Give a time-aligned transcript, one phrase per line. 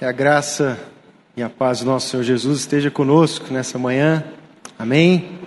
[0.00, 0.80] Que a graça
[1.36, 4.24] e a paz do nosso Senhor Jesus esteja conosco nessa manhã.
[4.78, 5.38] Amém.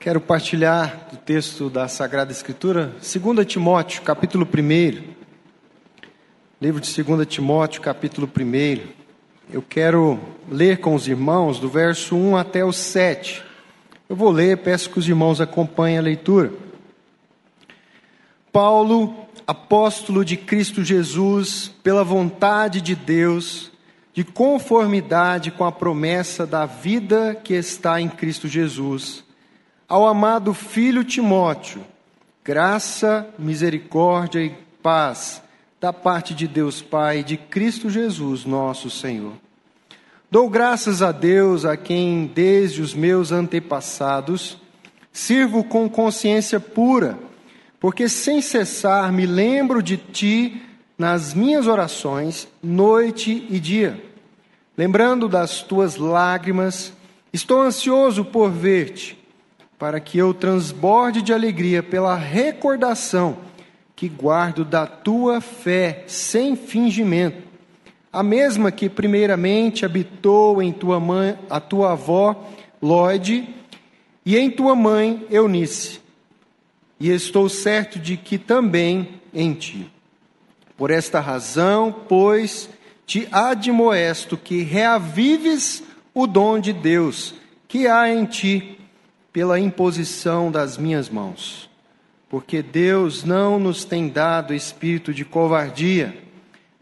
[0.00, 5.02] Quero partilhar do texto da Sagrada Escritura, 2 Timóteo, capítulo 1.
[6.58, 8.80] Livro de 2 Timóteo, capítulo 1.
[9.52, 10.18] Eu quero
[10.50, 13.44] ler com os irmãos do verso 1 até o 7.
[14.08, 16.50] Eu vou ler, peço que os irmãos acompanhem a leitura.
[18.50, 23.70] Paulo, apóstolo de Cristo Jesus, pela vontade de Deus,
[24.12, 29.24] de conformidade com a promessa da vida que está em Cristo Jesus,
[29.88, 31.84] ao amado filho Timóteo,
[32.42, 34.50] graça, misericórdia e
[34.82, 35.42] paz
[35.80, 39.34] da parte de Deus Pai e de Cristo Jesus, nosso Senhor.
[40.30, 44.58] Dou graças a Deus, a quem desde os meus antepassados
[45.12, 47.18] sirvo com consciência pura
[47.84, 50.62] porque sem cessar me lembro de ti
[50.96, 54.02] nas minhas orações, noite e dia.
[54.74, 56.94] Lembrando das tuas lágrimas,
[57.30, 59.22] estou ansioso por ver-te,
[59.78, 63.36] para que eu transborde de alegria pela recordação
[63.94, 67.42] que guardo da tua fé sem fingimento,
[68.10, 72.48] a mesma que primeiramente habitou em tua mãe, a tua avó
[72.80, 73.46] Lloyd
[74.24, 76.02] e em tua mãe Eunice
[76.98, 79.90] e estou certo de que também em ti.
[80.76, 82.68] Por esta razão, pois,
[83.06, 87.34] te admoesto que reavives o dom de Deus
[87.68, 88.78] que há em ti
[89.32, 91.68] pela imposição das minhas mãos.
[92.28, 96.16] Porque Deus não nos tem dado espírito de covardia,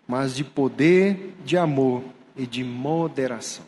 [0.07, 2.05] mas de poder, de amor
[2.37, 3.65] e de moderação.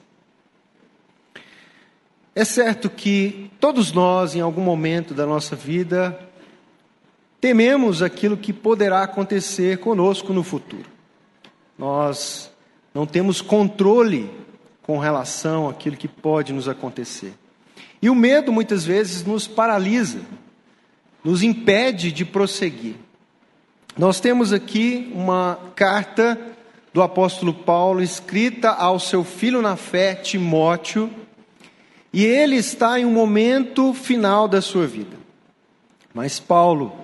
[2.35, 6.19] É certo que todos nós, em algum momento da nossa vida,
[7.45, 10.87] tememos aquilo que poderá acontecer conosco no futuro.
[11.77, 12.51] Nós
[12.95, 14.31] não temos controle
[14.81, 17.35] com relação àquilo que pode nos acontecer.
[18.01, 20.23] E o medo muitas vezes nos paralisa,
[21.23, 22.95] nos impede de prosseguir.
[23.95, 26.41] Nós temos aqui uma carta
[26.95, 31.11] do apóstolo Paulo escrita ao seu filho na fé, Timóteo,
[32.11, 35.19] e ele está em um momento final da sua vida.
[36.15, 37.04] Mas Paulo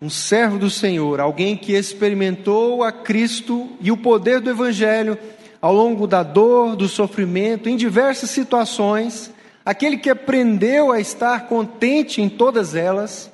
[0.00, 5.18] um servo do Senhor, alguém que experimentou a Cristo e o poder do Evangelho
[5.60, 9.32] ao longo da dor, do sofrimento, em diversas situações,
[9.64, 13.30] aquele que aprendeu a estar contente em todas elas,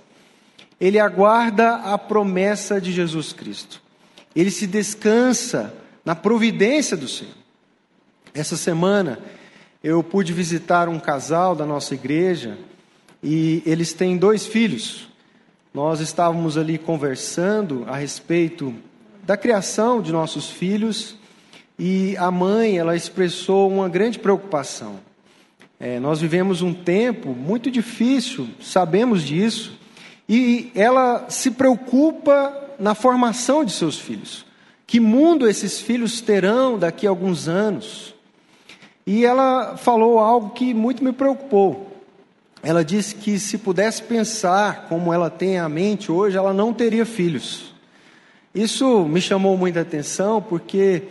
[0.81, 3.83] ele aguarda a promessa de Jesus Cristo.
[4.35, 5.73] Ele se descansa
[6.05, 7.35] na providência do Senhor.
[8.33, 9.19] Essa semana
[9.83, 12.59] eu pude visitar um casal da nossa igreja
[13.23, 15.09] e eles têm dois filhos.
[15.75, 18.73] Nós estávamos ali conversando a respeito
[19.25, 21.17] da criação de nossos filhos
[21.77, 25.01] e a mãe ela expressou uma grande preocupação.
[25.81, 29.77] É, nós vivemos um tempo muito difícil, sabemos disso,
[30.29, 34.47] e ela se preocupa na formação de seus filhos.
[34.87, 38.15] Que mundo esses filhos terão daqui a alguns anos?
[39.05, 41.94] E ela falou algo que muito me preocupou
[42.65, 47.05] ela disse que se pudesse pensar como ela tem a mente hoje, ela não teria
[47.05, 47.75] filhos.
[48.55, 51.03] Isso me chamou muita atenção porque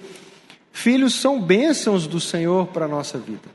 [0.71, 3.51] filhos são bênçãos do Senhor para a nossa vida.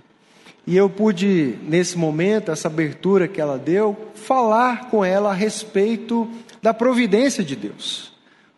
[0.64, 6.28] E eu pude, nesse momento, essa abertura que ela deu, falar com ela a respeito
[6.62, 8.12] da providência de Deus.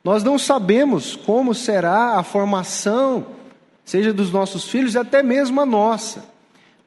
[0.04, 3.26] Nós não sabemos como será a formação,
[3.84, 6.24] seja dos nossos filhos e até mesmo a nossa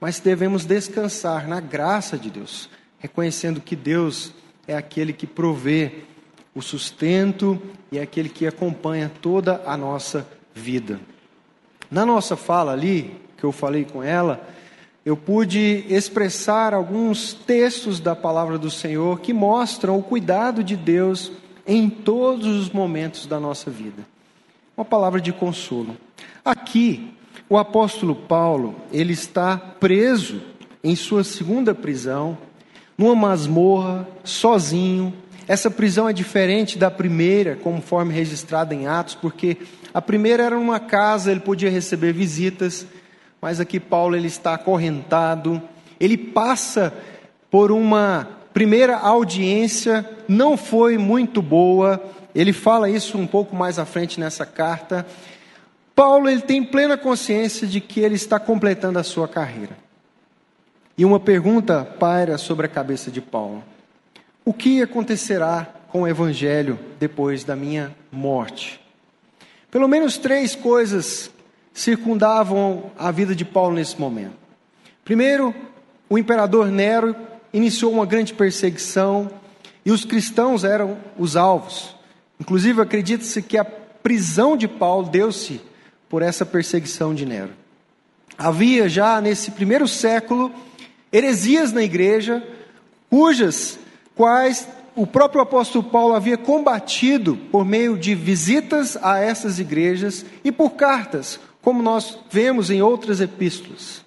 [0.04, 2.70] mas devemos descansar na graça de Deus,
[3.00, 4.34] reconhecendo que Deus
[4.68, 6.04] é aquele que provê
[6.54, 7.58] o sustento
[7.90, 11.00] e é aquele que acompanha toda a nossa vida.
[11.90, 14.46] Na nossa fala ali, que eu falei com ela,
[15.06, 21.32] eu pude expressar alguns textos da palavra do Senhor que mostram o cuidado de Deus
[21.66, 24.04] em todos os momentos da nossa vida.
[24.76, 25.96] Uma palavra de consolo.
[26.44, 27.16] Aqui,
[27.50, 30.42] o apóstolo Paulo, ele está preso
[30.84, 32.38] em sua segunda prisão,
[32.98, 35.14] numa masmorra, sozinho.
[35.48, 39.58] Essa prisão é diferente da primeira, conforme registrada em Atos, porque
[39.94, 42.86] a primeira era numa casa, ele podia receber visitas,
[43.42, 45.62] mas aqui Paulo ele está acorrentado.
[46.00, 46.94] Ele passa
[47.52, 52.02] por uma primeira audiência, não foi muito boa.
[52.34, 55.06] Ele fala isso um pouco mais à frente nessa carta.
[55.96, 59.78] Paulo ele tem plena consciência de que ele está completando a sua carreira.
[60.98, 63.64] E uma pergunta paira sobre a cabeça de Paulo:
[64.44, 68.80] O que acontecerá com o evangelho depois da minha morte?
[69.70, 71.32] Pelo menos três coisas
[71.74, 74.38] circundavam a vida de Paulo nesse momento.
[75.04, 75.54] Primeiro,
[76.10, 77.16] o imperador Nero
[77.52, 79.32] iniciou uma grande perseguição
[79.86, 81.96] e os cristãos eram os alvos.
[82.40, 85.60] Inclusive, acredita-se que a prisão de Paulo deu-se
[86.14, 87.50] por essa perseguição de Nero.
[88.38, 90.52] Havia já nesse primeiro século
[91.12, 92.48] heresias na igreja,
[93.10, 93.80] cujas
[94.14, 100.52] quais o próprio apóstolo Paulo havia combatido por meio de visitas a essas igrejas e
[100.52, 104.06] por cartas, como nós vemos em outras epístolas.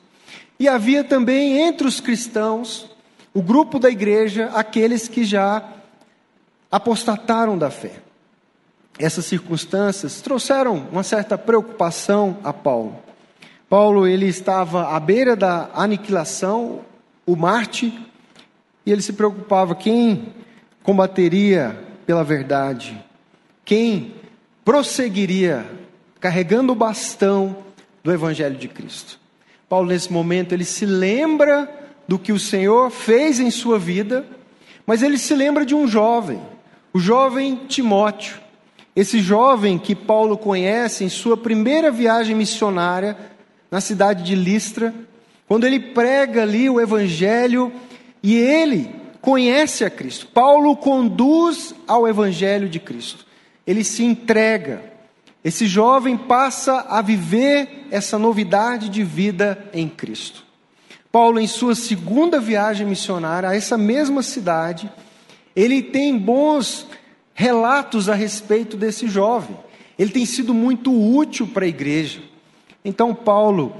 [0.61, 2.89] E havia também entre os cristãos,
[3.35, 5.61] o grupo da igreja, aqueles que já
[6.71, 8.06] apostataram da fé.
[8.99, 12.97] Essas circunstâncias trouxeram uma certa preocupação a Paulo.
[13.69, 16.81] Paulo ele estava à beira da aniquilação,
[17.27, 17.93] o Marte,
[18.85, 20.33] e ele se preocupava quem
[20.83, 21.77] combateria
[22.07, 23.05] pela verdade,
[23.65, 24.15] quem
[24.65, 25.67] prosseguiria
[26.21, 27.57] carregando o bastão
[28.03, 29.19] do evangelho de Cristo.
[29.69, 31.69] Paulo nesse momento ele se lembra
[32.07, 34.25] do que o Senhor fez em sua vida,
[34.87, 36.41] mas ele se lembra de um jovem,
[36.93, 38.46] o jovem Timóteo.
[38.97, 43.15] Esse jovem que Paulo conhece em sua primeira viagem missionária
[43.71, 44.95] na cidade de Listra,
[45.47, 47.71] quando ele prega ali o evangelho
[48.23, 48.91] e ele
[49.21, 50.27] conhece a Cristo.
[50.29, 53.27] Paulo conduz ao evangelho de Cristo.
[53.67, 54.83] Ele se entrega.
[55.45, 60.43] Esse jovem passa a viver essa novidade de vida em Cristo.
[61.13, 64.91] Paulo, em sua segunda viagem missionária a essa mesma cidade,
[65.55, 66.87] ele tem bons
[67.37, 69.57] relatos a respeito desse jovem.
[69.99, 72.21] Ele tem sido muito útil para a igreja.
[72.83, 73.77] Então, Paulo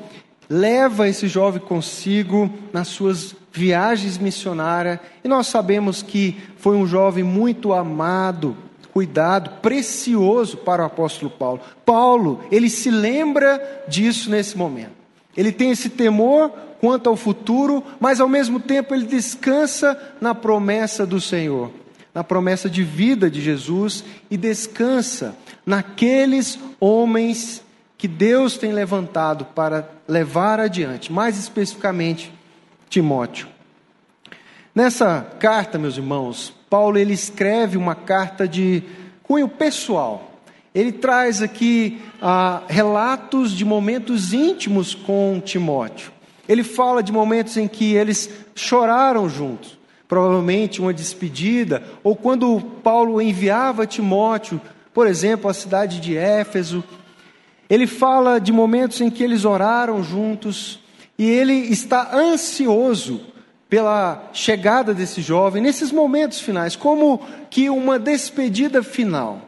[0.49, 7.25] leva esse jovem consigo nas suas viagens missionárias, e nós sabemos que foi um jovem
[7.25, 8.55] muito amado,
[8.93, 11.61] cuidado, precioso para o apóstolo Paulo.
[11.85, 14.93] Paulo, ele se lembra disso nesse momento.
[15.35, 21.07] Ele tem esse temor quanto ao futuro, mas ao mesmo tempo ele descansa na promessa
[21.07, 21.71] do Senhor
[22.17, 25.37] na promessa de vida de Jesus e descansa
[25.67, 27.63] naqueles homens
[27.99, 32.33] que Deus tem levantado para levar adiante, mais especificamente
[32.89, 33.47] Timóteo.
[34.75, 38.83] Nessa carta, meus irmãos, Paulo ele escreve uma carta de
[39.23, 40.41] cunho pessoal.
[40.75, 46.11] Ele traz aqui ah, relatos de momentos íntimos com Timóteo.
[46.49, 49.77] Ele fala de momentos em que eles choraram juntos
[50.09, 54.61] provavelmente uma despedida, ou quando Paulo enviava Timóteo,
[54.95, 56.83] por exemplo, à cidade de Éfeso,
[57.69, 60.79] ele fala de momentos em que eles oraram juntos
[61.19, 63.21] e ele está ansioso
[63.69, 67.21] pela chegada desse jovem nesses momentos finais, como
[67.51, 69.43] que uma despedida final.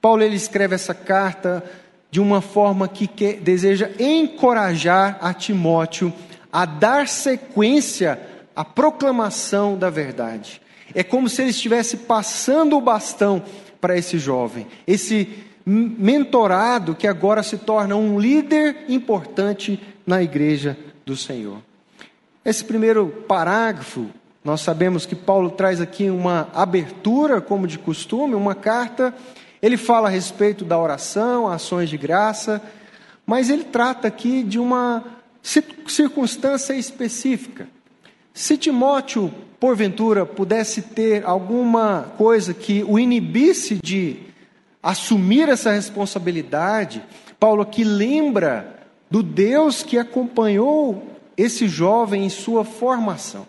[0.00, 1.64] Paulo ele escreve essa carta
[2.10, 6.12] de uma forma que quer, deseja encorajar a Timóteo
[6.52, 8.20] a dar sequência
[8.54, 10.60] a proclamação da verdade.
[10.94, 13.42] É como se ele estivesse passando o bastão
[13.80, 21.16] para esse jovem, esse mentorado que agora se torna um líder importante na igreja do
[21.16, 21.58] Senhor.
[22.44, 24.06] Esse primeiro parágrafo,
[24.44, 29.14] nós sabemos que Paulo traz aqui uma abertura, como de costume, uma carta.
[29.62, 32.60] Ele fala a respeito da oração, ações de graça,
[33.26, 35.02] mas ele trata aqui de uma
[35.86, 37.66] circunstância específica.
[38.36, 44.16] Se Timóteo, porventura, pudesse ter alguma coisa que o inibisse de
[44.82, 47.00] assumir essa responsabilidade,
[47.38, 53.46] Paulo aqui lembra do Deus que acompanhou esse jovem em sua formação,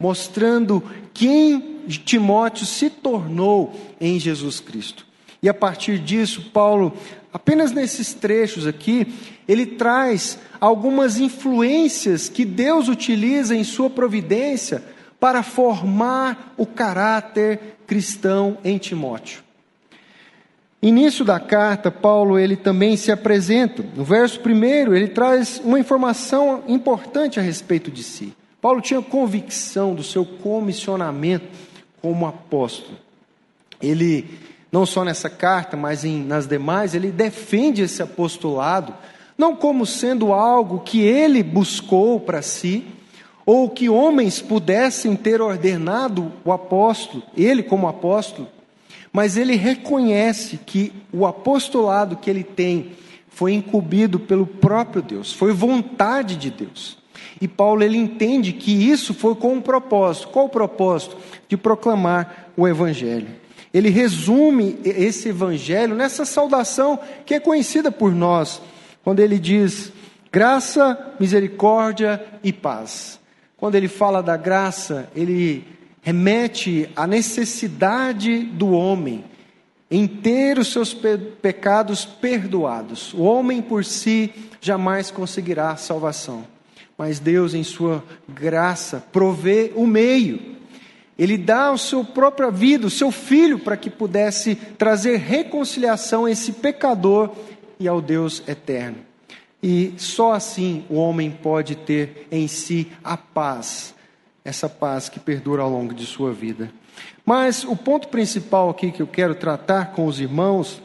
[0.00, 5.06] mostrando quem Timóteo se tornou em Jesus Cristo.
[5.42, 6.96] E a partir disso, Paulo,
[7.34, 9.12] apenas nesses trechos aqui,
[9.46, 14.82] ele traz algumas influências que Deus utiliza em sua providência
[15.18, 19.42] para formar o caráter cristão em Timóteo.
[20.82, 23.84] Início da carta, Paulo ele também se apresenta.
[23.94, 28.34] No verso primeiro, ele traz uma informação importante a respeito de si.
[28.60, 31.46] Paulo tinha convicção do seu comissionamento
[32.00, 32.98] como apóstolo.
[33.80, 34.28] Ele,
[34.72, 38.92] não só nessa carta, mas em, nas demais, ele defende esse apostolado
[39.42, 42.84] não como sendo algo que ele buscou para si,
[43.44, 48.46] ou que homens pudessem ter ordenado o apóstolo, ele como apóstolo,
[49.12, 52.92] mas ele reconhece que o apostolado que ele tem
[53.30, 56.96] foi incumbido pelo próprio Deus, foi vontade de Deus.
[57.40, 60.28] E Paulo ele entende que isso foi com um propósito.
[60.28, 61.16] Qual o propósito?
[61.48, 63.26] De proclamar o evangelho.
[63.74, 66.96] Ele resume esse evangelho nessa saudação
[67.26, 68.62] que é conhecida por nós
[69.04, 69.92] quando ele diz
[70.30, 73.20] graça, misericórdia e paz.
[73.56, 75.64] Quando ele fala da graça, ele
[76.00, 79.24] remete à necessidade do homem
[79.90, 83.12] em ter os seus pe pecados perdoados.
[83.12, 86.44] O homem por si jamais conseguirá salvação,
[86.96, 90.56] mas Deus, em sua graça, provê o meio.
[91.18, 96.30] Ele dá a sua própria vida, o seu filho, para que pudesse trazer reconciliação a
[96.30, 97.30] esse pecador
[97.82, 98.98] e ao Deus eterno.
[99.62, 103.94] E só assim o homem pode ter em si a paz,
[104.44, 106.72] essa paz que perdura ao longo de sua vida.
[107.24, 110.82] Mas o ponto principal aqui que eu quero tratar com os irmãos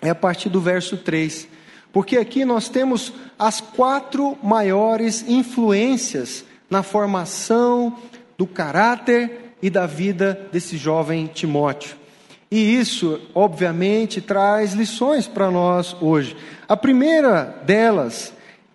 [0.00, 1.48] é a partir do verso 3.
[1.92, 7.96] Porque aqui nós temos as quatro maiores influências na formação
[8.36, 11.96] do caráter e da vida desse jovem Timóteo.
[12.50, 16.36] E isso, obviamente, traz lições para nós hoje.
[16.68, 18.32] A primeira delas,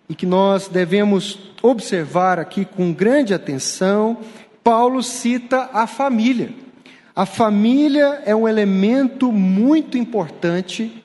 [0.08, 4.18] e que nós devemos observar aqui com grande atenção,
[4.62, 6.52] Paulo cita a família.
[7.14, 11.02] A família é um elemento muito importante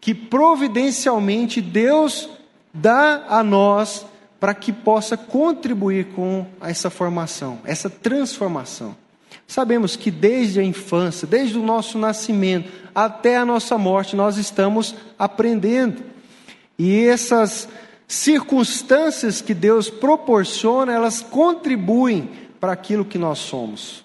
[0.00, 2.28] que providencialmente Deus
[2.72, 4.06] dá a nós
[4.38, 8.96] para que possa contribuir com essa formação, essa transformação.
[9.50, 14.94] Sabemos que desde a infância, desde o nosso nascimento até a nossa morte, nós estamos
[15.18, 16.04] aprendendo.
[16.78, 17.68] E essas
[18.06, 22.30] circunstâncias que Deus proporciona, elas contribuem
[22.60, 24.04] para aquilo que nós somos.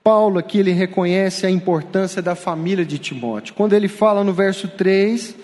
[0.00, 3.54] Paulo aqui ele reconhece a importância da família de Timóteo.
[3.54, 5.34] Quando ele fala no verso 3,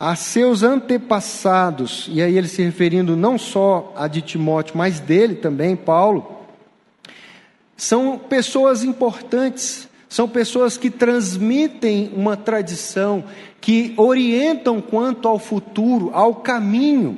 [0.00, 5.34] a seus antepassados, e aí ele se referindo não só a de Timóteo, mas dele
[5.34, 6.37] também, Paulo,
[7.78, 13.24] são pessoas importantes, são pessoas que transmitem uma tradição,
[13.60, 17.16] que orientam quanto ao futuro, ao caminho.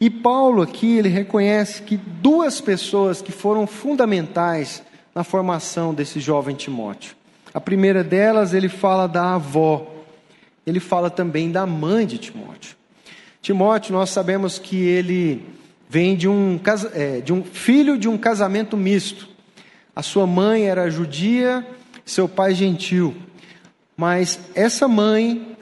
[0.00, 4.82] E Paulo aqui ele reconhece que duas pessoas que foram fundamentais
[5.14, 7.14] na formação desse jovem Timóteo.
[7.52, 9.94] A primeira delas, ele fala da avó,
[10.66, 12.76] ele fala também da mãe de Timóteo.
[13.42, 15.44] Timóteo, nós sabemos que ele
[15.88, 16.58] vem de um,
[16.94, 19.37] é, de um filho de um casamento misto.
[19.98, 21.66] A sua mãe era judia,
[22.04, 23.16] seu pai gentil.
[23.96, 25.56] Mas essa mãe,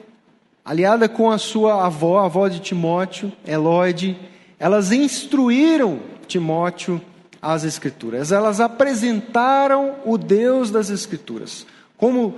[0.63, 4.15] aliada com a sua avó, a avó de Timóteo, Elóide,
[4.59, 7.01] elas instruíram Timóteo
[7.41, 8.31] as Escrituras.
[8.31, 11.65] Elas apresentaram o Deus das Escrituras.
[11.97, 12.35] Como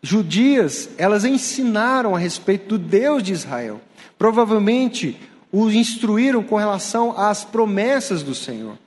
[0.00, 3.80] judias, elas ensinaram a respeito do Deus de Israel.
[4.16, 8.78] Provavelmente o instruíram com relação às promessas do Senhor.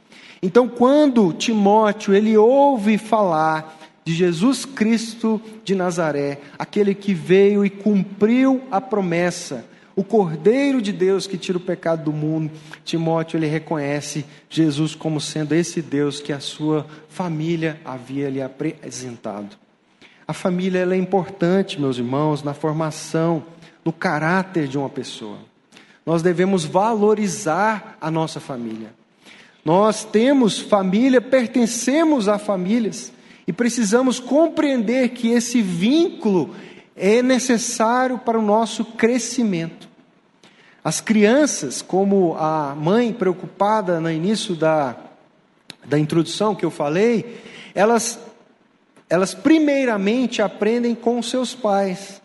[0.42, 7.70] Então, quando Timóteo ele ouve falar de Jesus Cristo de Nazaré, aquele que veio e
[7.70, 9.66] cumpriu a promessa,
[9.96, 12.50] o Cordeiro de Deus que tira o pecado do mundo,
[12.86, 19.58] Timóteo ele reconhece Jesus como sendo esse Deus que a sua família havia lhe apresentado.
[20.26, 23.44] A família é importante, meus irmãos, na formação,
[23.84, 25.40] no caráter de uma pessoa.
[26.06, 28.99] Nós devemos valorizar a nossa família.
[29.70, 33.12] Nós temos família, pertencemos a famílias
[33.46, 36.56] e precisamos compreender que esse vínculo
[36.96, 39.88] é necessário para o nosso crescimento.
[40.84, 44.98] As crianças, como a mãe preocupada no início da,
[45.86, 47.40] da introdução que eu falei,
[47.76, 48.18] elas,
[49.08, 52.20] elas primeiramente aprendem com seus pais.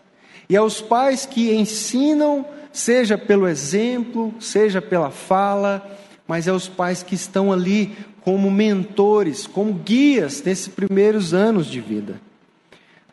[0.49, 5.95] E é os pais que ensinam, seja pelo exemplo, seja pela fala,
[6.27, 11.79] mas é os pais que estão ali como mentores, como guias nesses primeiros anos de
[11.79, 12.19] vida.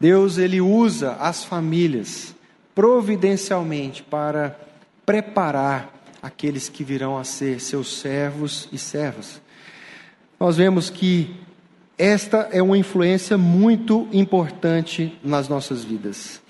[0.01, 2.35] Deus ele usa as famílias
[2.75, 4.59] providencialmente para
[5.05, 5.93] preparar
[6.23, 9.41] aqueles que virão a ser seus servos e servas.
[10.41, 11.37] Nós vemos que
[11.99, 16.41] esta é uma influência muito importante nas nossas vidas.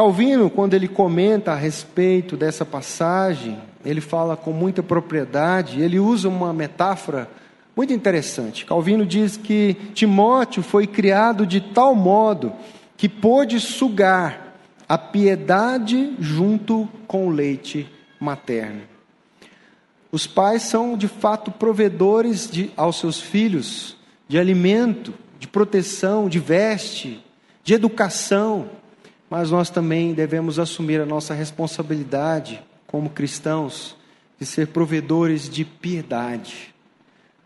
[0.00, 6.26] Calvino, quando ele comenta a respeito dessa passagem, ele fala com muita propriedade, ele usa
[6.26, 7.28] uma metáfora
[7.76, 8.64] muito interessante.
[8.64, 12.50] Calvino diz que Timóteo foi criado de tal modo
[12.96, 14.56] que pôde sugar
[14.88, 17.86] a piedade junto com o leite
[18.18, 18.80] materno.
[20.10, 26.38] Os pais são de fato provedores de, aos seus filhos de alimento, de proteção, de
[26.38, 27.22] veste,
[27.62, 28.79] de educação,
[29.30, 33.96] mas nós também devemos assumir a nossa responsabilidade como cristãos
[34.40, 36.74] de ser provedores de piedade.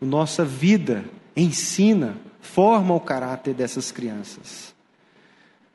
[0.00, 1.04] Nossa vida
[1.36, 4.74] ensina, forma o caráter dessas crianças.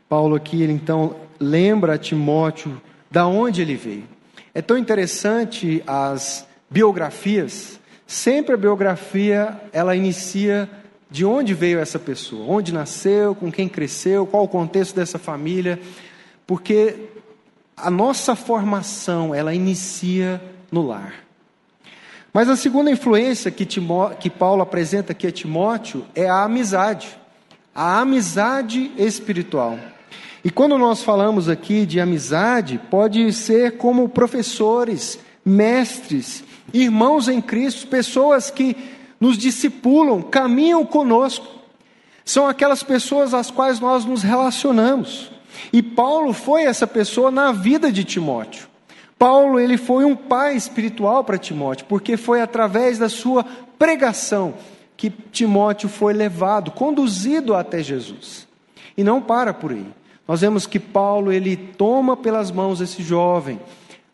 [0.07, 4.07] Paulo aqui, ele então lembra a Timóteo da onde ele veio.
[4.53, 7.79] É tão interessante as biografias.
[8.07, 10.67] Sempre a biografia ela inicia
[11.09, 15.79] de onde veio essa pessoa, onde nasceu, com quem cresceu, qual o contexto dessa família,
[16.45, 17.09] porque
[17.75, 21.13] a nossa formação ela inicia no lar.
[22.31, 27.17] Mas a segunda influência que, Timó, que Paulo apresenta aqui a Timóteo é a amizade,
[27.73, 29.79] a amizade espiritual.
[30.43, 37.87] E quando nós falamos aqui de amizade, pode ser como professores, mestres, irmãos em Cristo,
[37.87, 38.77] pessoas que
[39.19, 41.47] nos discipulam, caminham conosco.
[42.23, 45.31] São aquelas pessoas às quais nós nos relacionamos.
[45.73, 48.67] E Paulo foi essa pessoa na vida de Timóteo.
[49.17, 53.43] Paulo, ele foi um pai espiritual para Timóteo, porque foi através da sua
[53.77, 54.53] pregação
[54.95, 58.47] que Timóteo foi levado, conduzido até Jesus.
[58.97, 59.85] E não para por aí.
[60.27, 63.59] Nós vemos que Paulo, ele toma pelas mãos esse jovem,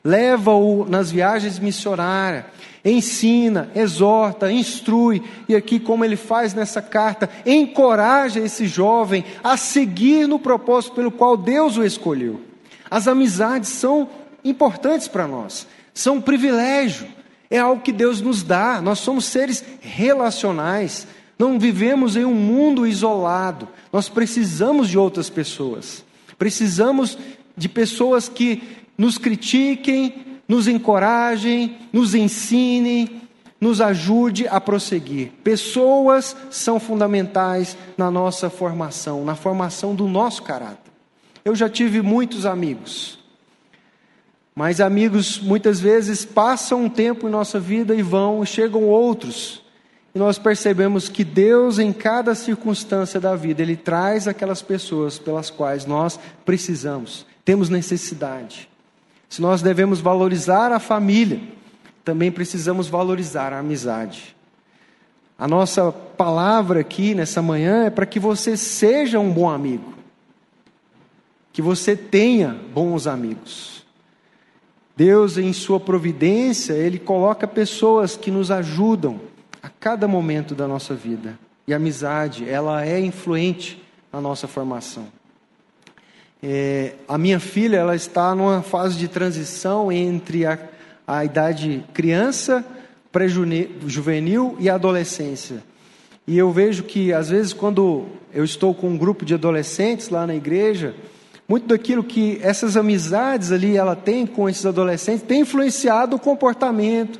[0.05, 2.45] leva-o nas viagens missionárias,
[2.85, 10.27] ensina, exorta, instrui, e aqui, como ele faz nessa carta, encoraja esse jovem a seguir
[10.27, 12.39] no propósito pelo qual Deus o escolheu.
[12.89, 14.07] As amizades são
[14.43, 17.07] importantes para nós, são um privilégio,
[17.49, 21.07] é algo que Deus nos dá, nós somos seres relacionais,
[21.39, 26.05] não vivemos em um mundo isolado, nós precisamos de outras pessoas,
[26.37, 27.17] precisamos
[27.57, 33.21] de pessoas que nos critiquem, nos encorajem, nos ensinem,
[33.59, 35.31] nos ajude a prosseguir.
[35.43, 40.91] Pessoas são fundamentais na nossa formação, na formação do nosso caráter.
[41.43, 43.19] Eu já tive muitos amigos,
[44.53, 49.63] mas amigos muitas vezes passam um tempo em nossa vida e vão, e chegam outros.
[50.13, 55.49] E nós percebemos que Deus, em cada circunstância da vida, Ele traz aquelas pessoas pelas
[55.49, 58.69] quais nós precisamos, temos necessidade.
[59.29, 61.41] Se nós devemos valorizar a família,
[62.03, 64.35] também precisamos valorizar a amizade.
[65.37, 69.93] A nossa palavra aqui nessa manhã é para que você seja um bom amigo,
[71.51, 73.85] que você tenha bons amigos.
[74.95, 79.19] Deus, em Sua providência, Ele coloca pessoas que nos ajudam
[79.61, 81.37] a cada momento da nossa vida.
[81.67, 83.83] E a amizade, ela é influente
[84.13, 85.07] na nossa formação.
[86.41, 90.59] É, a minha filha ela está numa fase de transição entre a,
[91.07, 92.63] a idade criança,
[93.11, 95.63] pré-juvenil e adolescência.
[96.27, 100.25] E eu vejo que, às vezes, quando eu estou com um grupo de adolescentes lá
[100.25, 100.95] na igreja,
[101.47, 107.19] muito daquilo que essas amizades ali ela tem com esses adolescentes tem influenciado o comportamento,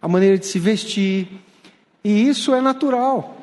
[0.00, 1.28] a maneira de se vestir.
[2.04, 3.33] E isso é natural.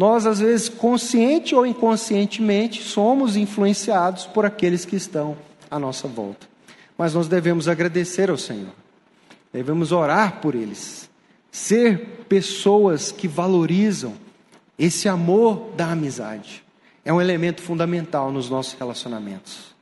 [0.00, 5.36] Nós, às vezes, consciente ou inconscientemente, somos influenciados por aqueles que estão
[5.70, 6.46] à nossa volta.
[6.96, 8.72] Mas nós devemos agradecer ao Senhor,
[9.52, 11.10] devemos orar por eles,
[11.52, 14.14] ser pessoas que valorizam
[14.78, 16.64] esse amor da amizade.
[17.04, 19.74] É um elemento fundamental nos nossos relacionamentos.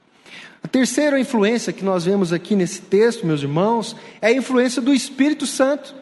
[0.60, 4.92] A terceira influência que nós vemos aqui nesse texto, meus irmãos, é a influência do
[4.92, 5.94] Espírito Santo.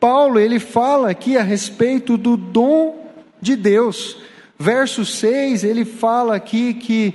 [0.00, 3.03] Paulo, ele fala aqui a respeito do dom
[3.44, 4.16] de Deus.
[4.58, 7.14] Verso 6, ele fala aqui que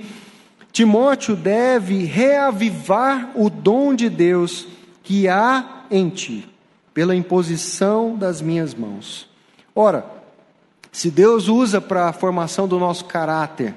[0.72, 4.66] Timóteo deve reavivar o dom de Deus
[5.02, 6.48] que há em ti,
[6.94, 9.28] pela imposição das minhas mãos.
[9.74, 10.06] Ora,
[10.92, 13.74] se Deus usa para a formação do nosso caráter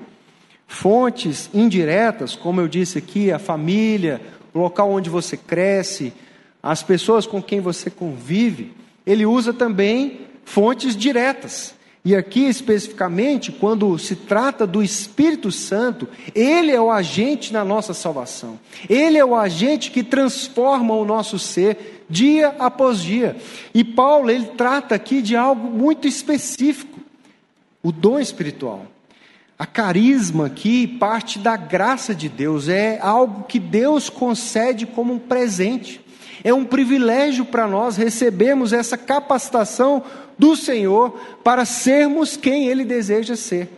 [0.68, 4.22] fontes indiretas, como eu disse aqui, a família,
[4.54, 6.13] o local onde você cresce,
[6.62, 8.74] as pessoas com quem você convive,
[9.06, 11.76] ele usa também fontes diretas.
[12.06, 17.94] E aqui especificamente, quando se trata do Espírito Santo, ele é o agente na nossa
[17.94, 18.60] salvação.
[18.89, 23.38] Ele é o agente que transforma o nosso ser dia após dia.
[23.74, 27.00] E Paulo, ele trata aqui de algo muito específico,
[27.82, 28.86] o dom espiritual.
[29.58, 35.20] A carisma aqui parte da graça de Deus, é algo que Deus concede como um
[35.20, 36.03] presente.
[36.43, 40.03] É um privilégio para nós recebermos essa capacitação
[40.38, 41.12] do Senhor
[41.43, 43.69] para sermos quem Ele deseja ser.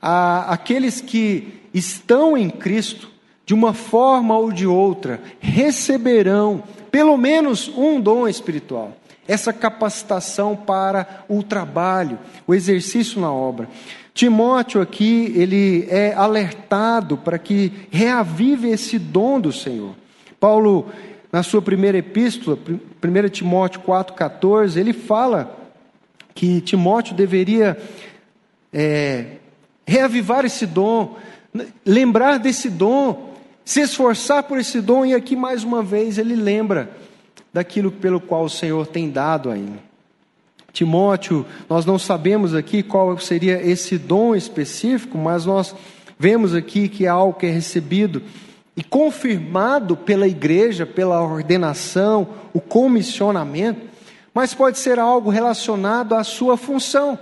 [0.00, 3.10] aqueles que estão em Cristo,
[3.44, 11.24] de uma forma ou de outra, receberão pelo menos um dom espiritual, essa capacitação para
[11.28, 13.68] o trabalho, o exercício na obra.
[14.12, 19.94] Timóteo aqui, ele é alertado para que reavive esse dom do Senhor.
[20.38, 20.90] Paulo,
[21.32, 25.58] na sua primeira epístola, 1 Timóteo 4,14, ele fala
[26.34, 27.78] que Timóteo deveria
[28.70, 29.36] é,
[29.86, 31.16] reavivar esse dom,
[31.86, 33.32] lembrar desse dom
[33.64, 36.90] se esforçar por esse dom, e aqui mais uma vez ele lembra
[37.52, 39.78] daquilo pelo qual o Senhor tem dado a ele.
[40.72, 45.74] Timóteo, nós não sabemos aqui qual seria esse dom específico, mas nós
[46.18, 48.22] vemos aqui que é algo que é recebido
[48.76, 53.92] e confirmado pela igreja, pela ordenação, o comissionamento,
[54.32, 57.18] mas pode ser algo relacionado à sua função,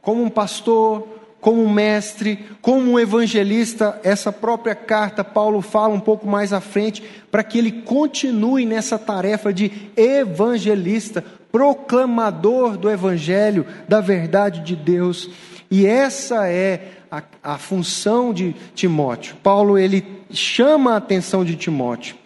[0.00, 1.06] como um pastor,
[1.40, 4.00] como um mestre, como um evangelista.
[4.02, 8.98] Essa própria carta, Paulo fala um pouco mais à frente, para que ele continue nessa
[8.98, 15.28] tarefa de evangelista, proclamador do evangelho, da verdade de Deus.
[15.70, 19.36] E essa é a, a função de Timóteo.
[19.42, 22.16] Paulo ele chama a atenção de Timóteo.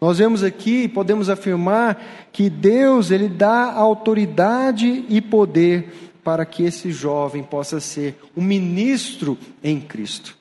[0.00, 2.00] Nós vemos aqui, podemos afirmar
[2.32, 9.36] que Deus ele dá autoridade e poder para que esse jovem possa ser um ministro
[9.62, 10.36] em Cristo.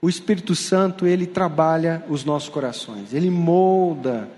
[0.00, 4.28] O Espírito Santo, ele trabalha os nossos corações, ele molda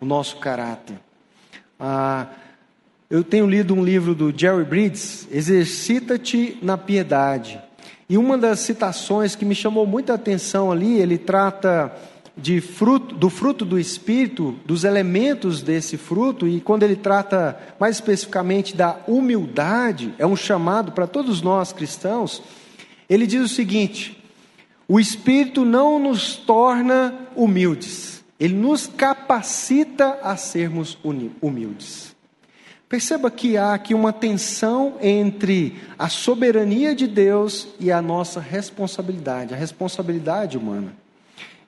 [0.00, 0.98] o nosso caráter.
[1.78, 2.26] Ah,
[3.14, 7.60] eu tenho lido um livro do Jerry Bridges, Exercita-te na Piedade.
[8.08, 11.94] E uma das citações que me chamou muita atenção ali, ele trata
[12.36, 17.94] de fruto, do fruto do Espírito, dos elementos desse fruto, e quando ele trata mais
[17.94, 22.42] especificamente da humildade, é um chamado para todos nós cristãos,
[23.08, 24.20] ele diz o seguinte:
[24.88, 30.98] o Espírito não nos torna humildes, ele nos capacita a sermos
[31.40, 32.13] humildes.
[32.94, 39.52] Perceba que há aqui uma tensão entre a soberania de Deus e a nossa responsabilidade,
[39.52, 40.94] a responsabilidade humana.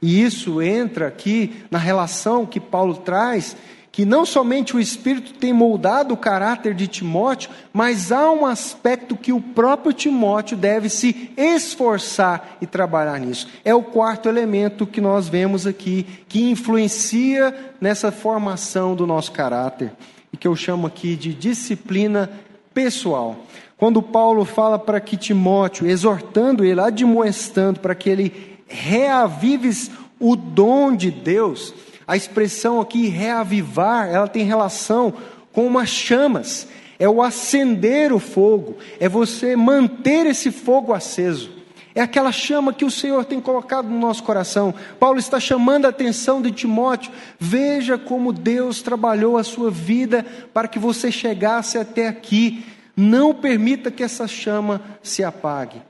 [0.01, 3.57] E isso entra aqui na relação que Paulo traz,
[3.91, 9.17] que não somente o Espírito tem moldado o caráter de Timóteo, mas há um aspecto
[9.17, 13.49] que o próprio Timóteo deve se esforçar e trabalhar nisso.
[13.65, 19.91] É o quarto elemento que nós vemos aqui, que influencia nessa formação do nosso caráter,
[20.33, 22.31] e que eu chamo aqui de disciplina
[22.73, 23.37] pessoal.
[23.77, 30.95] Quando Paulo fala para que Timóteo, exortando ele, admoestando para que ele reavives o dom
[30.95, 31.75] de Deus.
[32.07, 35.13] A expressão aqui reavivar, ela tem relação
[35.53, 36.67] com umas chamas.
[36.99, 41.51] É o acender o fogo, é você manter esse fogo aceso.
[41.97, 44.75] É aquela chama que o Senhor tem colocado no nosso coração.
[45.01, 47.11] Paulo está chamando a atenção de Timóteo.
[47.41, 52.67] Veja como Deus trabalhou a sua vida para que você chegasse até aqui.
[52.95, 55.81] Não permita que essa chama se apague.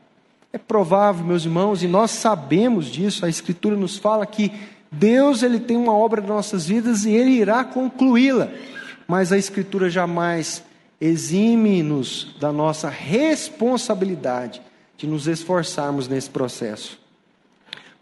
[0.53, 4.53] É provável, meus irmãos, e nós sabemos disso, a Escritura nos fala que
[4.93, 8.49] Deus ele tem uma obra nas nossas vidas e ele irá concluí-la.
[9.09, 10.63] Mas a Escritura jamais
[11.01, 14.63] exime-nos da nossa responsabilidade
[14.97, 16.99] de nos esforçarmos nesse processo.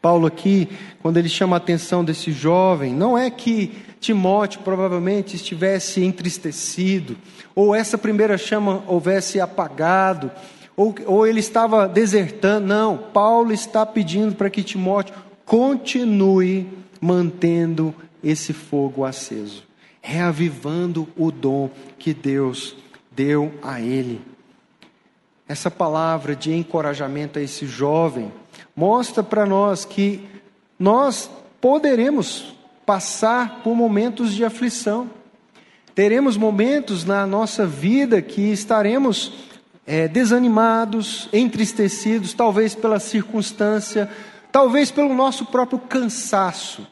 [0.04, 0.68] Paulo aqui,
[1.00, 7.16] quando ele chama a atenção desse jovem, não é que Timóteo provavelmente estivesse entristecido,
[7.54, 10.30] ou essa primeira chama houvesse apagado,
[10.76, 12.66] ou, ou ele estava desertando.
[12.66, 15.14] Não, Paulo está pedindo para que Timóteo
[15.46, 16.68] continue
[17.00, 19.62] mantendo esse fogo aceso,
[20.02, 22.76] reavivando o dom que Deus
[23.11, 24.20] deu a ele.
[25.46, 28.33] Essa palavra de encorajamento a esse jovem
[28.74, 30.26] mostra para nós que
[30.78, 31.30] nós
[31.61, 32.54] poderemos
[32.87, 35.11] passar por momentos de aflição.
[35.94, 39.33] Teremos momentos na nossa vida que estaremos
[39.87, 44.11] é, desanimados, entristecidos, talvez pela circunstância,
[44.50, 46.87] talvez pelo nosso próprio cansaço.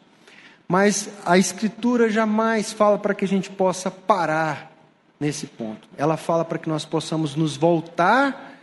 [0.69, 4.72] Mas a Escritura jamais fala para que a gente possa parar
[5.23, 5.89] nesse ponto.
[5.97, 8.59] Ela fala para que nós possamos nos voltar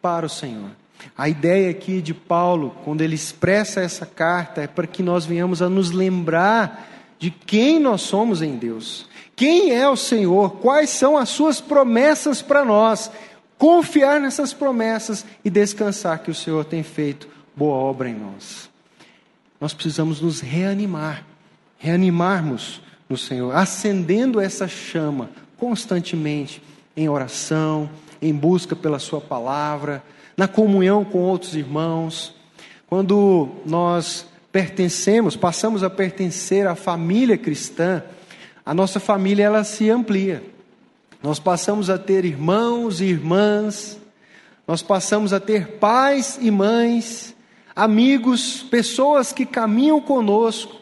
[0.00, 0.70] para o Senhor.
[1.18, 5.60] A ideia aqui de Paulo, quando ele expressa essa carta, é para que nós venhamos
[5.60, 9.08] a nos lembrar de quem nós somos em Deus.
[9.34, 10.52] Quem é o Senhor?
[10.58, 13.10] Quais são as suas promessas para nós?
[13.58, 18.68] confiar nessas promessas e descansar que o Senhor tem feito boa obra em nós.
[19.60, 21.24] Nós precisamos nos reanimar,
[21.78, 26.62] reanimarmos no Senhor, acendendo essa chama constantemente
[26.96, 27.88] em oração,
[28.20, 30.02] em busca pela Sua palavra,
[30.36, 32.34] na comunhão com outros irmãos.
[32.86, 38.02] Quando nós pertencemos, passamos a pertencer à família cristã,
[38.64, 40.42] a nossa família ela se amplia.
[41.22, 43.98] Nós passamos a ter irmãos e irmãs,
[44.66, 47.34] nós passamos a ter pais e mães,
[47.76, 50.76] amigos, pessoas que caminham conosco,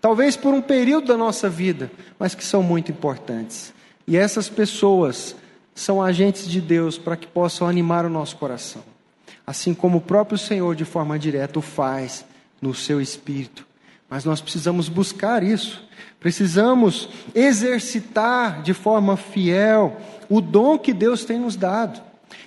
[0.00, 3.73] talvez por um período da nossa vida, mas que são muito importantes.
[4.06, 5.34] E essas pessoas
[5.74, 8.82] são agentes de Deus para que possam animar o nosso coração,
[9.46, 12.24] assim como o próprio Senhor, de forma direta, o faz
[12.60, 13.66] no seu espírito
[14.08, 15.82] Mas nós precisamos buscar isso.
[16.20, 19.96] Precisamos exercitar de forma fiel
[20.28, 22.00] o dom que Deus tem nos dado.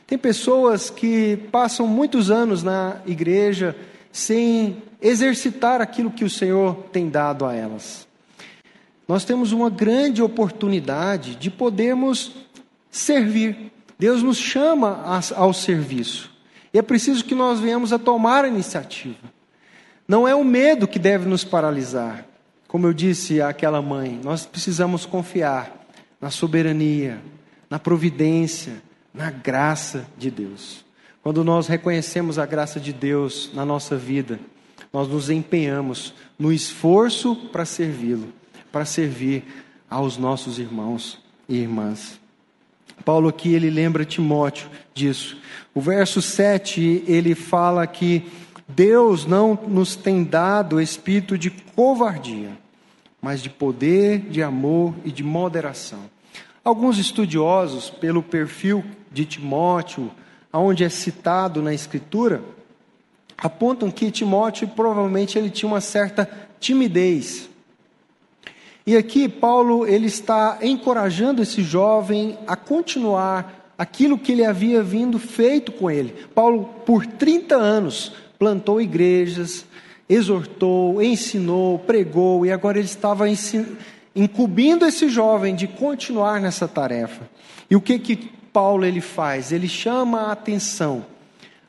[0.05, 3.75] Tem pessoas que passam muitos anos na igreja
[4.11, 8.06] sem exercitar aquilo que o Senhor tem dado a elas.
[9.07, 12.33] Nós temos uma grande oportunidade de podermos
[12.89, 13.71] servir.
[13.97, 15.01] Deus nos chama
[15.35, 16.31] ao serviço.
[16.73, 19.31] E é preciso que nós venhamos a tomar a iniciativa.
[20.07, 22.25] Não é o medo que deve nos paralisar.
[22.67, 25.85] Como eu disse àquela mãe, nós precisamos confiar
[26.19, 27.21] na soberania,
[27.69, 28.81] na providência,
[29.13, 30.85] na graça de Deus.
[31.23, 34.39] Quando nós reconhecemos a graça de Deus na nossa vida,
[34.93, 38.31] nós nos empenhamos no esforço para servi-lo,
[38.77, 39.43] para servir
[39.89, 41.17] aos nossos irmãos
[41.49, 42.19] e irmãs.
[43.03, 45.35] Paulo aqui ele lembra Timóteo disso.
[45.73, 48.31] O verso 7, ele fala que
[48.67, 52.51] Deus não nos tem dado espírito de covardia,
[53.19, 56.01] mas de poder, de amor e de moderação.
[56.63, 60.11] Alguns estudiosos, pelo perfil de Timóteo,
[60.53, 62.43] aonde é citado na Escritura,
[63.35, 67.46] apontam que Timóteo provavelmente ele tinha uma certa timidez.
[68.87, 75.19] E aqui Paulo ele está encorajando esse jovem a continuar aquilo que ele havia vindo
[75.19, 76.15] feito com ele.
[76.33, 79.65] Paulo, por 30 anos, plantou igrejas,
[80.07, 83.25] exortou, ensinou, pregou, e agora ele estava
[84.15, 87.29] incumbindo esse jovem de continuar nessa tarefa.
[87.69, 88.15] E o que que
[88.53, 89.51] Paulo ele faz?
[89.51, 91.05] Ele chama a atenção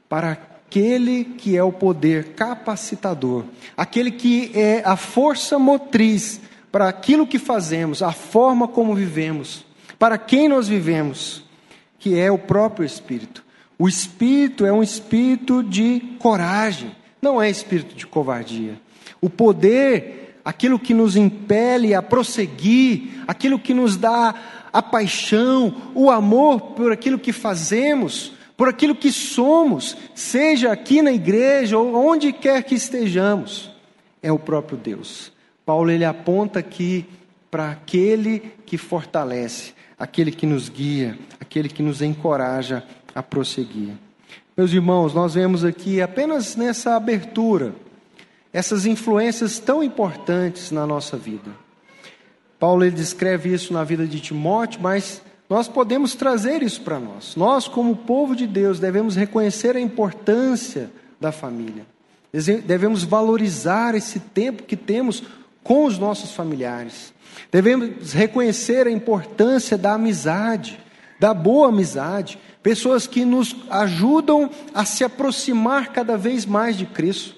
[0.09, 3.42] para aquele que é o poder capacitador,
[3.76, 9.64] aquele que é a força motriz para aquilo que fazemos, a forma como vivemos,
[9.98, 11.44] para quem nós vivemos,
[11.98, 13.44] que é o próprio Espírito.
[13.78, 16.90] O espírito é um espírito de coragem,
[17.22, 18.81] não é espírito de covardia.
[19.20, 24.35] O poder, aquilo que nos impele a prosseguir, aquilo que nos dá
[24.72, 31.12] a paixão, o amor por aquilo que fazemos, por aquilo que somos, seja aqui na
[31.12, 33.70] igreja ou onde quer que estejamos,
[34.20, 35.33] é o próprio Deus.
[35.68, 37.04] Paulo ele aponta aqui
[37.50, 42.83] para aquele que fortalece, aquele que nos guia, aquele que nos encoraja
[43.14, 43.92] a prosseguir.
[44.57, 47.74] Meus irmãos, nós vemos aqui apenas nessa abertura
[48.50, 51.50] essas influências tão importantes na nossa vida.
[52.59, 57.37] Paulo ele descreve isso na vida de Timóteo, mas nós podemos trazer isso para nós.
[57.37, 61.85] Nós, como povo de Deus, devemos reconhecer a importância da família.
[62.64, 65.22] Devemos valorizar esse tempo que temos
[65.62, 67.12] com os nossos familiares.
[67.50, 70.78] Devemos reconhecer a importância da amizade,
[71.18, 77.34] da boa amizade, pessoas que nos ajudam a se aproximar cada vez mais de Cristo.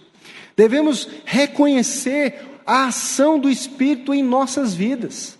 [0.56, 5.38] Devemos reconhecer a ação do Espírito em nossas vidas,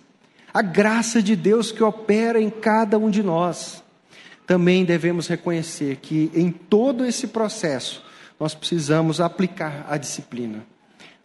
[0.53, 3.83] a graça de Deus que opera em cada um de nós.
[4.47, 8.03] Também devemos reconhecer que em todo esse processo
[8.39, 10.65] nós precisamos aplicar a disciplina.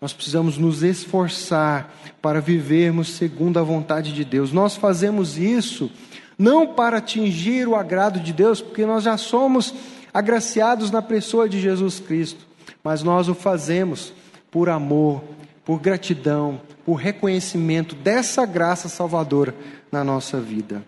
[0.00, 4.52] Nós precisamos nos esforçar para vivermos segundo a vontade de Deus.
[4.52, 5.90] Nós fazemos isso
[6.38, 9.74] não para atingir o agrado de Deus, porque nós já somos
[10.12, 12.46] agraciados na pessoa de Jesus Cristo,
[12.84, 14.12] mas nós o fazemos
[14.50, 15.22] por amor,
[15.64, 19.54] por gratidão, por reconhecimento dessa graça salvadora
[19.90, 20.84] na nossa vida.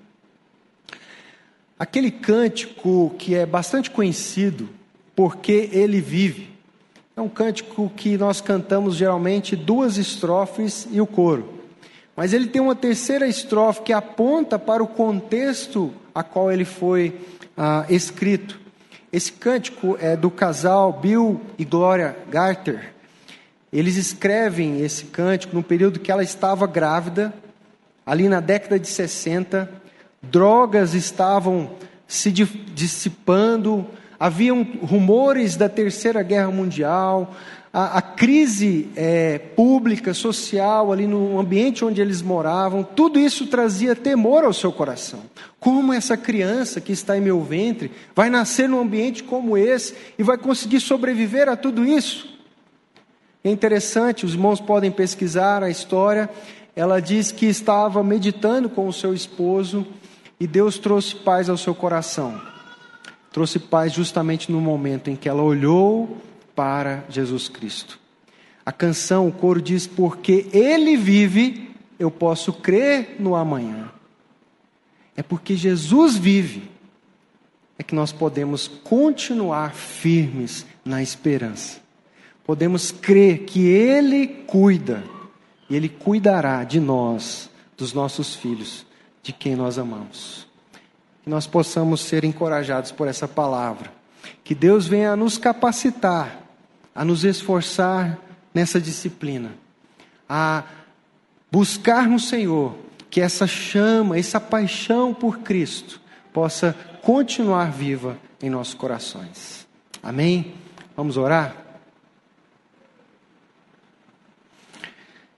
[1.79, 4.69] Aquele cântico que é bastante conhecido,
[5.15, 6.51] porque ele vive,
[7.19, 11.49] é um cântico que nós cantamos geralmente duas estrofes e o coro.
[12.15, 17.21] Mas ele tem uma terceira estrofe que aponta para o contexto a qual ele foi
[17.57, 18.61] ah, escrito.
[19.13, 22.95] Esse cântico é do casal Bill e Gloria Garter.
[23.73, 27.35] Eles escrevem esse cântico no período que ela estava grávida,
[28.07, 29.69] ali na década de 60.
[30.23, 31.73] Drogas estavam
[32.07, 33.85] se dissipando,
[34.19, 37.35] haviam rumores da Terceira Guerra Mundial,
[37.73, 43.95] a, a crise é, pública, social, ali no ambiente onde eles moravam, tudo isso trazia
[43.95, 45.21] temor ao seu coração.
[45.61, 50.23] Como essa criança que está em meu ventre vai nascer num ambiente como esse e
[50.23, 52.37] vai conseguir sobreviver a tudo isso?
[53.45, 56.29] É interessante, os irmãos podem pesquisar a história.
[56.75, 59.87] Ela diz que estava meditando com o seu esposo
[60.41, 62.58] e Deus trouxe paz ao seu coração.
[63.39, 66.19] Trouxe paz justamente no momento em que ela olhou
[66.57, 67.97] para Jesus Cristo.
[68.67, 71.71] A canção, o coro diz: Porque Ele vive,
[72.01, 73.93] eu posso crer no amanhã.
[75.17, 76.69] É porque Jesus vive,
[77.79, 81.79] é que nós podemos continuar firmes na esperança.
[82.45, 85.05] podemos crer que Ele cuida
[85.71, 88.85] e Ele cuidará de nós, dos nossos filhos,
[89.23, 90.48] de quem nós amamos.
[91.29, 93.93] Nós possamos ser encorajados por essa palavra.
[94.43, 96.41] Que Deus venha a nos capacitar,
[96.95, 98.19] a nos esforçar
[98.55, 99.53] nessa disciplina,
[100.27, 100.65] a
[101.53, 102.75] buscar no Senhor
[103.11, 106.01] que essa chama, essa paixão por Cristo
[106.33, 109.67] possa continuar viva em nossos corações.
[110.03, 110.55] Amém?
[110.97, 111.55] Vamos orar?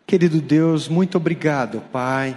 [0.06, 2.36] Querido Deus, muito obrigado, Pai,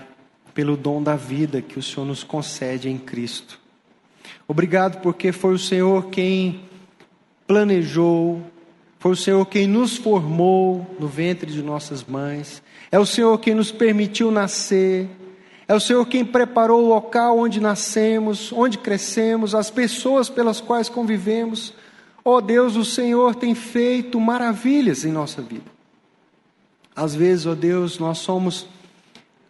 [0.54, 3.60] pelo dom da vida que o Senhor nos concede em Cristo.
[4.48, 6.62] Obrigado porque foi o Senhor quem
[7.48, 8.42] planejou,
[9.00, 12.62] foi o Senhor quem nos formou no ventre de nossas mães,
[12.92, 15.10] é o Senhor quem nos permitiu nascer,
[15.68, 20.90] é o Senhor quem preparou o local onde nascemos, onde crescemos, as pessoas pelas quais
[20.90, 21.74] convivemos.
[22.24, 25.72] Ó oh Deus, o Senhor tem feito maravilhas em nossa vida.
[26.96, 28.68] Às vezes, ó oh Deus, nós somos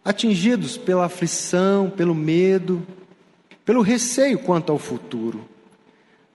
[0.04, 2.86] atingidos pela aflição, pelo medo,
[3.64, 5.48] pelo receio quanto ao futuro.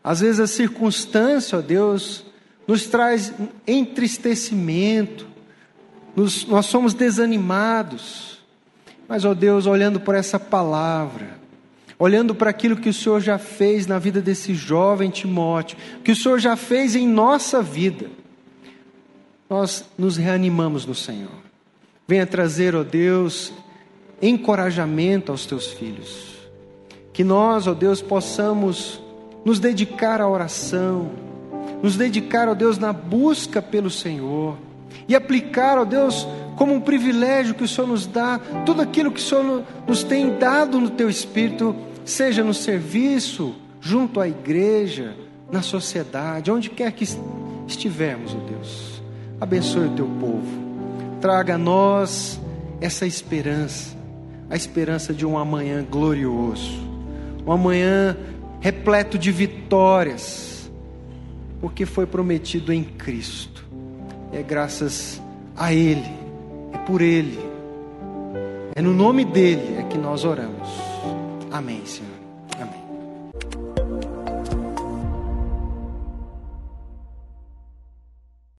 [0.03, 2.25] Às vezes a circunstância, ó Deus,
[2.67, 3.33] nos traz
[3.67, 5.27] entristecimento,
[6.15, 8.39] nos, nós somos desanimados.
[9.07, 11.39] Mas, ó Deus, olhando por essa palavra,
[11.97, 16.15] olhando para aquilo que o Senhor já fez na vida desse jovem Timóteo, que o
[16.15, 18.07] Senhor já fez em nossa vida,
[19.49, 21.48] nós nos reanimamos no Senhor.
[22.09, 23.53] Venha trazer, ó Deus,
[24.19, 26.39] encorajamento aos teus filhos.
[27.13, 28.99] Que nós, ó Deus, possamos
[29.45, 31.11] nos dedicar à oração,
[31.83, 34.57] nos dedicar, ó Deus, na busca pelo Senhor
[35.07, 39.19] e aplicar, ó Deus, como um privilégio que o Senhor nos dá, tudo aquilo que
[39.19, 45.15] o Senhor nos tem dado no teu espírito, seja no serviço, junto à igreja,
[45.51, 47.05] na sociedade, onde quer que
[47.67, 48.99] estivermos, ó Deus.
[49.39, 50.68] Abençoe o teu povo.
[51.21, 52.39] Traga a nós
[52.79, 53.95] essa esperança,
[54.49, 56.79] a esperança de um amanhã glorioso,
[57.45, 58.15] um amanhã
[58.59, 60.71] repleto de vitórias,
[61.59, 63.67] porque foi prometido em Cristo.
[64.31, 65.21] É graças
[65.55, 66.09] a Ele
[66.73, 67.39] é por Ele.
[68.75, 70.69] É no nome dele é que nós oramos.
[71.51, 72.18] Amém, Senhor.